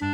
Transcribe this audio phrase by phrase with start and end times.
[0.00, 0.08] Hello，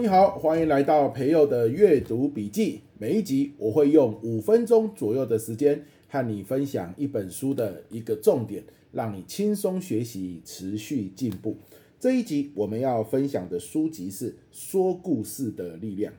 [0.00, 2.80] 你好，欢迎来到培佑的阅读笔记。
[2.96, 11.58] 每一集我会用五分钟左右的时间和你分享一本书的一个重点，让你轻松学习，持续进步。
[12.00, 16.10] 这一集我们要分享的书籍是《说故事的力量》。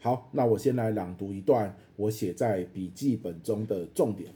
[0.00, 4.32] 好，那我先来朗读一段我写在笔记本中的重点。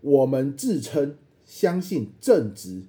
[0.00, 2.82] 我们自称相信正直、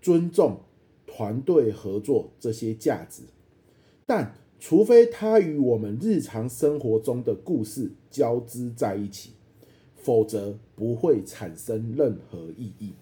[0.00, 0.60] 尊重、
[1.06, 3.22] 团队合作这些价值。
[4.06, 9.32] 但除非它与我们日常生活中的故事交织在一起，
[9.96, 12.92] 否则不会产生任何意义。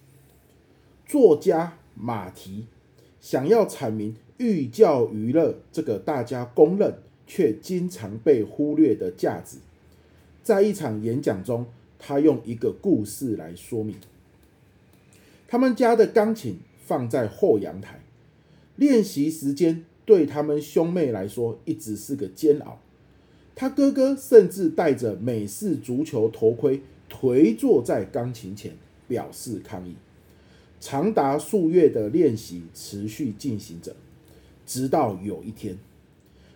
[1.07, 2.67] 作家马蹄
[3.21, 6.95] 想要阐明寓教于乐这个大家公认
[7.31, 9.59] 却经常被忽略的价值，
[10.43, 11.65] 在一场演讲中，
[11.97, 13.95] 他用一个故事来说明。
[15.47, 18.01] 他们家的钢琴放在后阳台，
[18.75, 19.85] 练习时间。
[20.05, 22.81] 对他们兄妹来说，一直是个煎熬。
[23.55, 28.73] 他哥哥甚至戴着美式足球头盔，颓坐在钢琴前，
[29.07, 29.95] 表示抗议。
[30.81, 33.95] 长达数月的练习持续进行着，
[34.67, 35.79] 直到有一天，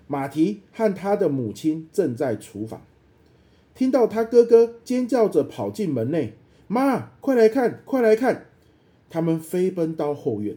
[0.06, 2.86] 马蹄和他的母亲正在厨房，
[3.74, 6.34] 听到他哥哥尖叫着跑进门内
[6.68, 8.46] ：“妈，快来看，快来看！”
[9.08, 10.56] 他们飞奔到后院。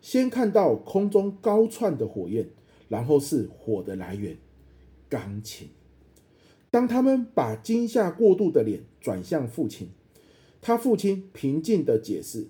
[0.00, 2.48] 先看到空中高窜的火焰，
[2.88, 4.36] 然后是火的来源——
[5.10, 5.68] 钢琴。
[6.70, 9.88] 当他们把惊吓过度的脸转向父亲，
[10.62, 12.46] 他父亲平静地解释：“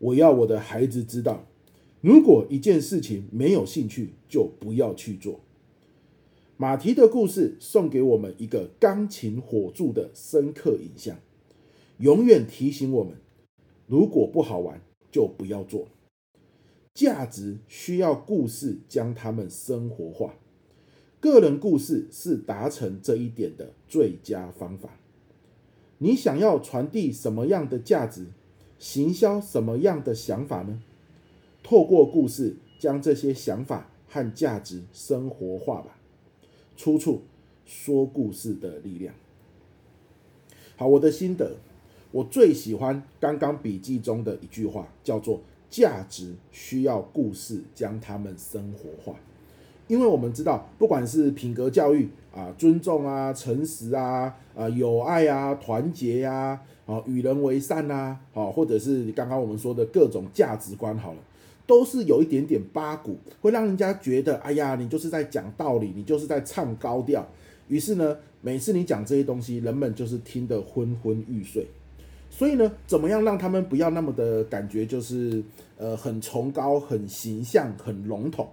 [0.00, 1.46] 我要我的孩子知道，
[2.00, 5.40] 如果一件事情没有兴趣，就不要去做。”
[6.60, 11.16] 马蹄的故事送给我们一个钢琴火柱的深刻影像，
[11.96, 13.14] 永远提醒我们：
[13.86, 14.78] 如果不好玩，
[15.10, 15.88] 就不要做。
[16.92, 20.34] 价值需要故事将它们生活化，
[21.18, 24.90] 个人故事是达成这一点的最佳方法。
[25.96, 28.26] 你想要传递什么样的价值，
[28.78, 30.82] 行销什么样的想法呢？
[31.62, 35.96] 透过故事将这些想法和价值生活化吧。
[36.80, 37.20] 出处：
[37.66, 39.14] 说故事的力量。
[40.76, 41.56] 好，我的心得，
[42.10, 45.42] 我最喜欢刚刚笔记中的一句话，叫做。
[45.68, 49.16] 价值需要故事将他们生活化，
[49.86, 61.20] 因为我们知道，不管是品格教育啊、尊重啊、诚实啊、啊友爱啊、团结呀、啊、啊与人为善呐，好，或者是刚刚我们说的各种价值观，好了，
[61.70, 67.24] 都是有一点点八股，会让人家觉得，哎呀，你就是在讲道理，你就是在唱高调。
[67.68, 71.64] 于是呢，每次你讲这些东西，人们就是听得昏昏欲睡。
[72.28, 75.40] 所以呢，怎么样让他们不要那么的感觉就是
[75.76, 78.48] 呃很崇高、很形象、很笼统？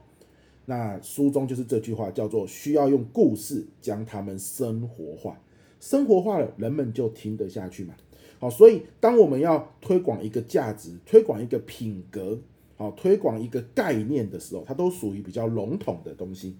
[0.65, 5.41] 那书中就是这句话，叫做需要用故事将他们生活化，
[5.79, 7.95] 生活化了，人们就听得下去嘛。
[8.37, 12.37] 好，所以当我们要推广一个价值、推广一个品格、
[12.77, 16.55] 好推广一个概念的时候，它都属于比较笼统的东西，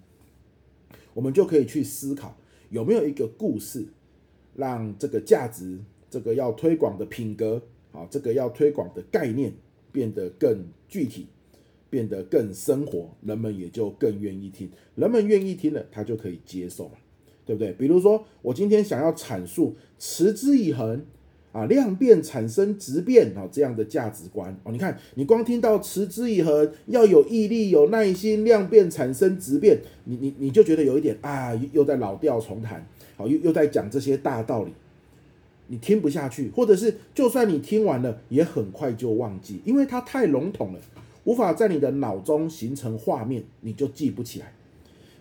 [1.14, 2.36] 我们就可以去思考
[2.70, 3.88] 有没有一个故事
[4.56, 5.80] 让这个价值。
[6.10, 7.62] 这个要推广的品格，
[7.92, 9.52] 啊，这个要推广的概念
[9.92, 11.28] 变得更具体，
[11.90, 14.72] 变得更生活，人们也就更愿意听。
[14.96, 16.96] 人们愿意听了，他就可以接受嘛，
[17.46, 17.74] 对不对？
[17.74, 21.06] 比如说，我今天想要阐述持之以恒
[21.52, 24.72] 啊，量变产生质变啊这样的价值观哦。
[24.72, 32.86] 你看，你光听到持之以恒，要有毅力、有耐心，量变产生质变，你你你就觉得有一点啊，又在老调重弹，
[33.16, 34.72] 好，又又在讲这些大道理。
[35.70, 40.80] 你听不下去，或者是就算你听完了，也很快就忘记，因为它太笼统了，
[41.26, 44.54] 无法在你的脑中形成画面，你就记不起来。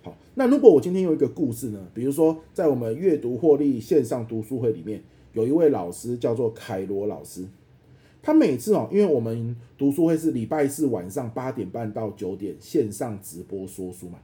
[0.03, 1.85] 好，那如果我今天有一个故事呢？
[1.93, 5.03] 比如说，在我们阅读获利线上读书会里面，
[5.37, 7.45] 有一位老师叫做凯罗老师，
[8.23, 14.19] 他每次哦，因为我们读书会是礼拜四晚上八点半到九点线上直播说书嘛。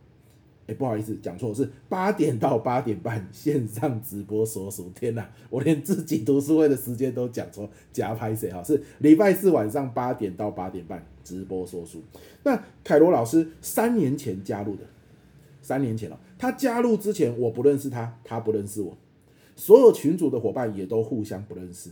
[0.66, 4.90] 哎，不好意思，讲错，是八点到八点半线上直播说书。
[4.94, 8.62] 天哪，我连自己读书会的时间都讲错，假拍谁哈？
[8.62, 12.00] 是礼拜四晚上八点到八点半直播说书。
[12.44, 14.84] 那凯罗老师三年前加入的，
[15.60, 16.18] 三年前了。
[16.38, 18.96] 他加入之前我不认识他，他不认识我，
[19.62, 21.88] 所有群组的伙伴也都互相不认识。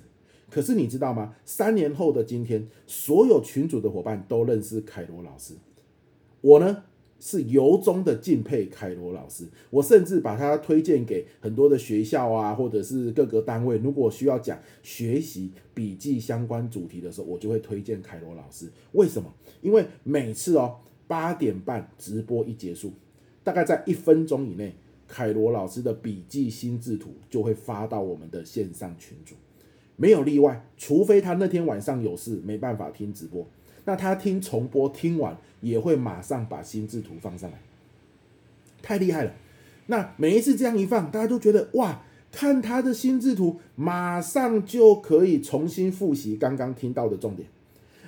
[0.50, 1.36] 可是你知道吗？
[1.44, 5.54] 三年后的今天，所有群组的伙伴都认识凯罗老师。
[6.40, 6.82] 我呢？
[7.20, 13.76] 是由衷的敬佩凯罗老师，我甚至把他推荐给很多的学校啊，或者是各个单位。
[13.76, 18.68] 如果需要讲学习笔记相关主题的时候，我就会推荐凯罗老师。
[18.92, 19.30] 为什么？
[19.60, 22.94] 因为每次哦八点半直播一结束，
[23.44, 24.74] 大概在一分钟以内，
[25.12, 29.34] 凯罗老师的笔记心智图就会发到我们的线上群组，
[29.96, 33.44] 没有例外，除非他那天晚上有事没办法听直播。
[33.84, 37.58] 那他听重播听完也会马上把心智图放上来，
[38.80, 39.32] 太厉害了。
[39.86, 47.48] 那每一次这样一放，大家都觉得哇，看他的心智图，马上就可以重新复习刚刚听到的重点。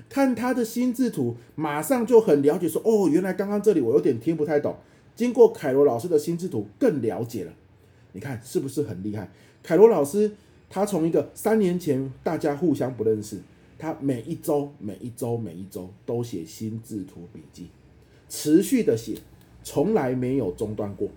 [0.09, 4.77] 看他的心智图，马上就很了解说，哦，原来刚刚这里我有点听不太懂。
[5.15, 7.53] 经过凯罗老师的心智图，更了解了。
[8.13, 9.31] 你看是不是很厉害？
[9.63, 10.33] 凯罗老师
[10.69, 13.41] 他从一个三年前大家互相不认识。
[13.79, 17.69] 他每一周、每一周、每一周都写心智图笔记，
[18.29, 19.17] 持续的写，
[19.65, 21.09] 从来没有中断过，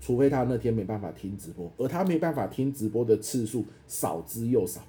[0.00, 4.80] 除非他那天没办法听直播，而他没办法听直播的次数少之又少。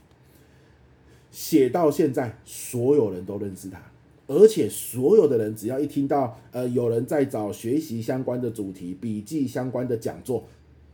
[1.31, 3.81] 写到现在，所有人都认识他，
[4.27, 10.45] 而且所有的人只要一听到呃有人在找学习相关的主题、笔记相关的讲座，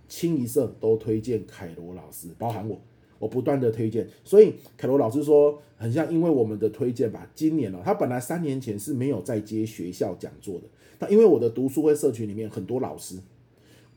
[0.07, 2.79] 清一色都推荐凯罗老师，包含我。
[3.19, 7.29] 我不断的推荐，所以凯罗老师说，很像因为我们的推荐吧。
[7.35, 10.63] 今年哦，他本来三年前是没有在接学校讲座的，
[10.97, 13.17] 但因为我的读书会社群里面很多老师，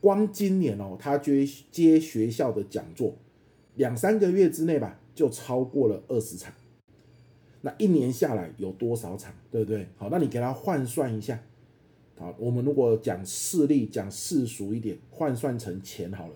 [0.01, 3.15] 光今年哦，他接接学校的讲座，
[3.75, 6.53] 两三个月之内吧，就超过了二十场。
[7.65, 9.87] 那一年下来有多少场，对不对？
[9.95, 11.41] 好，那你给他换算一下。
[12.17, 16.33] 好，我们如果讲势利，讲世俗一点，换算成钱好了。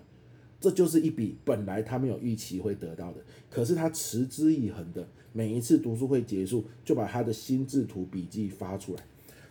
[0.58, 3.20] 这就是一笔本来他没有预期会得到的，
[3.50, 9.02] 可是他持之以恒的每一次读书会结束就把他的心智图笔记发出来。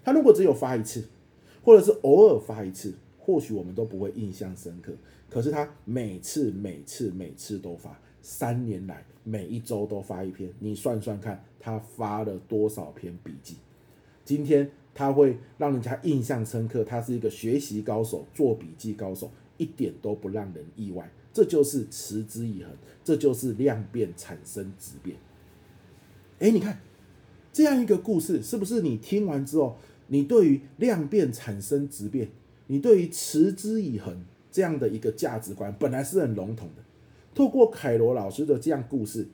[0.03, 1.05] 他如果只有发一次，
[1.63, 4.91] 或者是偶尔发一次，或许我们都不会印象深刻。
[5.29, 13.55] 可是他每次每次每次都发，三年来每一周都发一篇，你算算看，他发了多少篇笔记？
[14.25, 19.31] 今天他会让人家印象深刻，他是一个学习高手，做笔记高手。
[19.55, 22.71] 一点都不让人意外，这就是持之以恒，
[23.01, 25.15] 这就是量变产生质变。
[26.39, 26.81] 哎，你看
[27.53, 29.77] 这样一个故事，是不是你听完之后，
[30.07, 32.29] 你对于量变产生质变，
[32.67, 36.83] 你对于持之以恒这样的一个价值观，本来是很笼统的，
[37.37, 39.27] 透过凯罗老师的这样故事，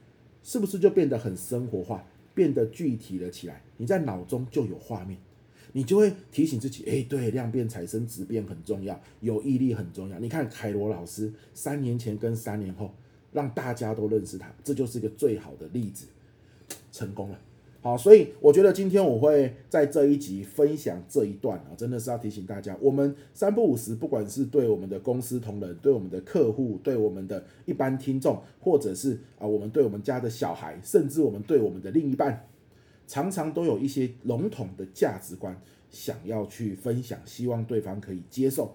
[0.43, 2.05] 是不是就变得很生活化，
[2.35, 3.63] 变得具体了起来？
[3.77, 5.17] 你在脑中就有画面。
[5.71, 10.19] 你就会提醒自己，哎，对，量变产生质变很重要，有毅力很重要。
[10.19, 12.93] 你看凯罗老师三年前跟三年后，
[13.31, 16.05] 让大家都认识他，这就是一个最好的例子，
[16.91, 17.39] 成功了。
[17.83, 32.47] 好，所以我觉得今天我会在这一集分享这一段啊，真的是要提醒大家，我们三不五时，不管是对我们的公司同仁、对我们的客户、对我们的一般听众，或者是啊，我们对我们家的小孩，甚至我们对我们的另一半。
[33.05, 35.53] 常常都有一些笼统的价值观
[35.91, 38.73] 想要去分享，希望对方可以接受。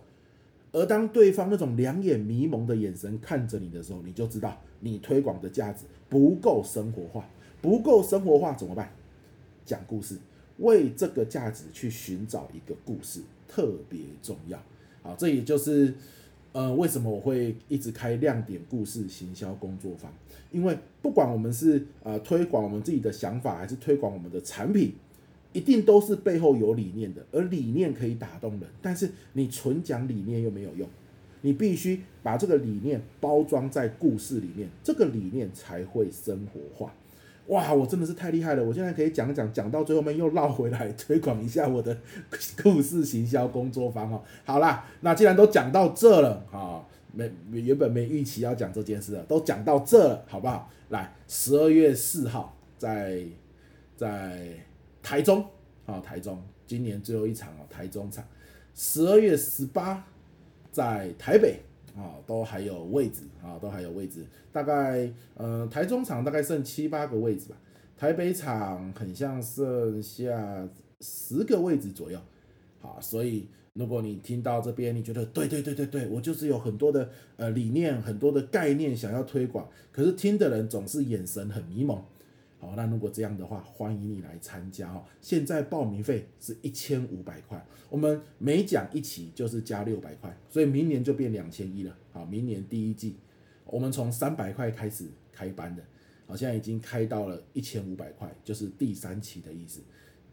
[0.71, 7.25] 而当对方那种两眼迷蒙的眼神看着你的时候，你就知道你推广的价值不够生活化，
[7.63, 8.93] 不够生活化怎么办？
[9.69, 10.17] 讲故事，
[10.59, 14.59] 为这个价值去寻找一个故事特别重要。
[15.03, 15.95] 好，这也就是。
[16.53, 20.11] 呃，为什么我会一直开亮点故事行销工作坊？
[20.51, 24.95] 因为不管我们是呃推广我们自己的想法，还是推广我们的产品，
[25.53, 27.25] 一定都是背后有理念的。
[27.31, 30.89] 而理念可以打动人，但是你纯讲理念又没有用，
[31.43, 36.93] 你必须把这个理念包装在故事里面，这个理念才会生活化。
[37.49, 38.63] 哇，我真的是太厉害了！
[38.65, 41.97] 我现在可以讲讲，讲到最后面又绕回来推广一下我的
[42.63, 44.23] 故事行销工作坊哦。
[44.45, 50.71] 好啦，那既然都讲到这了啊，没原本没预期要讲这件事的，都讲到这了，好不好？
[50.91, 53.23] 来，十二月四号在
[53.97, 54.49] 在
[55.03, 55.45] 台中
[55.87, 58.23] 啊，台中今年最后一场哦，台中场。
[58.75, 60.05] 十二月十八
[60.71, 61.61] 在台北。
[61.99, 64.25] 啊，都还有位置啊，都还有位置。
[64.53, 67.57] 大概，呃，台中场大概剩七八个位置吧，
[67.97, 70.69] 台北场很像剩下
[71.01, 72.19] 十个位置左右。
[72.81, 82.01] 好，所以如果你听到这边，你觉得对对对对对，我就是有很多的呃理念，很多的概念想要推广，可是听的人总是眼神很迷蒙。
[82.59, 85.05] 好，那如果这样的话，欢迎你来参加哦。
[85.21, 91.97] 现在报名费是一千五百块，我们每讲一期就是加六百块，所以明年就变两千一了。
[92.13, 93.17] 好，明年第一季
[93.65, 95.83] 我们从三百块开始开班的，
[96.27, 99.81] 好，现在已经开到了一千五百块，就是第三期的意思。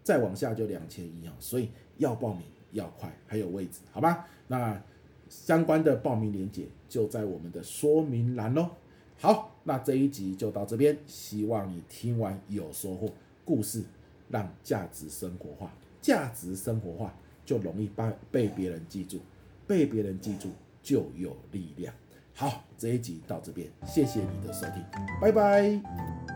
[0.03, 4.27] 再往下就两千一啊，所以要报名要快，还有位置，好吧？
[4.47, 4.81] 那
[5.29, 8.69] 相关的报名链接就在我们的说明栏喽。
[9.17, 13.11] 好，那这一集就到这边，希望你听完有收获。
[13.43, 13.83] 故事
[14.29, 17.13] 让价值生活化，价值生活化
[17.45, 19.19] 就容易被被别人记住，
[19.67, 20.49] 被别人记住
[20.81, 21.93] 就有力量。
[22.33, 24.83] 好，这一集到这边，谢谢你的收听，
[25.21, 26.34] 拜拜。